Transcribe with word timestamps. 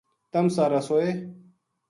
تم 0.33 0.45
سارا 0.55 0.79
سوئے 0.87 1.09